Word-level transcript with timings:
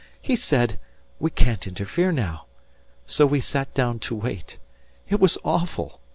He 0.19 0.35
said: 0.35 0.79
'We 1.19 1.29
can't 1.29 1.67
interfere 1.67 2.11
now.' 2.11 2.47
So 3.05 3.27
we 3.27 3.39
sat 3.39 3.71
down 3.75 3.99
to 3.99 4.15
wait. 4.15 4.57
It 5.07 5.19
was 5.19 5.37
awful. 5.45 6.01